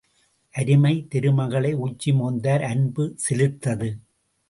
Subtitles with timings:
[0.55, 3.91] அருமை திருமகளை உச்சி மோந்தார், அன்பு சிலிர்த்தது!